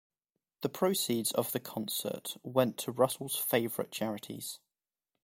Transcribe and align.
The 0.61 0.69
proceeds 0.69 1.31
of 1.33 1.51
the 1.51 1.59
concert 1.59 2.35
went 2.41 2.79
to 2.79 2.91
Russell's 2.91 3.35
favourite 3.35 3.91
charities. 3.91 4.57